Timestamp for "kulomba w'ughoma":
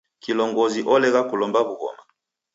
1.29-2.03